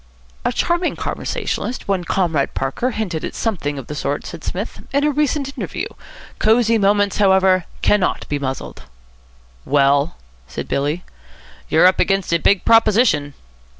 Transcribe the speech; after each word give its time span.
"A 0.43 0.51
charming 0.51 0.95
conversationalist, 0.95 1.87
one 1.87 2.03
Comrade 2.05 2.55
Parker, 2.55 2.89
hinted 2.89 3.23
at 3.23 3.35
something 3.35 3.77
of 3.77 3.85
the 3.85 3.93
sort," 3.93 4.25
said 4.25 4.43
Psmith, 4.43 4.81
"in 4.91 5.03
a 5.03 5.11
recent 5.11 5.55
interview. 5.55 5.85
Cosy 6.39 6.79
Moments, 6.79 7.17
however, 7.17 7.65
cannot 7.83 8.27
be 8.27 8.39
muzzled." 8.39 8.81
"Well?" 9.63 10.15
said 10.47 10.67
Billy. 10.67 11.03
"You're 11.69 11.85
up 11.85 11.99
against 11.99 12.33
a 12.33 12.39
big 12.39 12.65
proposition." 12.65 13.35